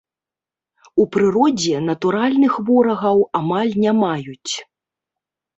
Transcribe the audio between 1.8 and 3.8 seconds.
натуральных ворагаў амаль